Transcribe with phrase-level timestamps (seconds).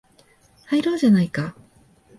[0.65, 1.55] 入ろうじゃないか